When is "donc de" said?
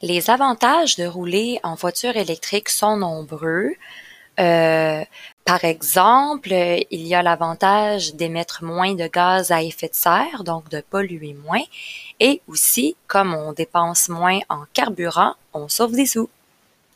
10.44-10.82